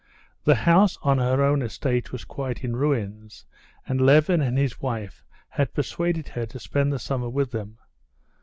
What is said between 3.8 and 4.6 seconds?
and Levin and